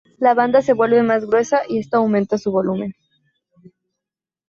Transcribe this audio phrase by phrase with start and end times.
[0.17, 2.95] La banda se vuelve más gruesa, y esto aumenta su volumen.